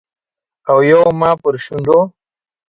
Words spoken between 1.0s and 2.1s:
زما پر شونډو